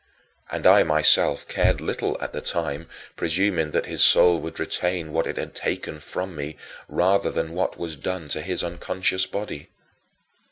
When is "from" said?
5.99-6.35